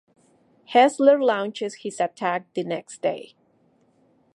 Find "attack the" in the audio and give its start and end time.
1.99-2.63